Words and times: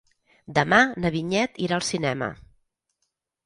Demà 0.57 0.79
na 1.03 1.11
Vinyet 1.17 1.61
irà 1.67 1.79
al 1.79 1.87
cinema. 1.93 2.33